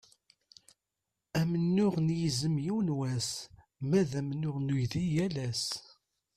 Amennuɣ 1.39 1.93
n 2.05 2.07
yizem 2.19 2.55
yiwen 2.65 2.89
wass, 2.97 3.29
ma 3.89 4.01
d 4.09 4.11
amennuɣ 4.19 4.55
n 4.59 4.73
uydi 4.73 5.03
yal 5.15 5.35
ass. 5.47 5.65